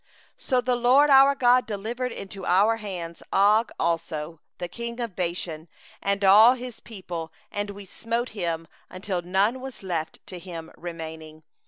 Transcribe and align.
3So 0.39 0.65
the 0.65 0.75
LORD 0.75 1.11
our 1.11 1.35
God 1.35 1.67
delivered 1.67 2.11
into 2.11 2.43
our 2.43 2.77
hand 2.77 3.21
Og 3.31 3.71
also, 3.79 4.39
the 4.57 4.67
king 4.67 4.99
of 4.99 5.15
Bashan, 5.15 5.67
and 6.01 6.23
all 6.25 6.53
his 6.55 6.79
people; 6.79 7.31
and 7.51 7.69
we 7.69 7.85
smote 7.85 8.29
him 8.29 8.67
until 8.89 9.21
none 9.21 9.59
was 9.61 9.83
left 9.83 10.25
to 10.25 10.39
him 10.39 10.71
remaining. 10.75 11.43